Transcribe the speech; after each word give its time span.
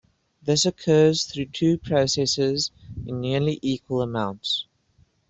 This 0.41 0.65
occurs 0.65 1.25
through 1.25 1.49
two 1.53 1.77
processes 1.77 2.71
in 3.05 3.21
nearly 3.21 3.59
equal 3.61 4.01
amounts. 4.01 4.65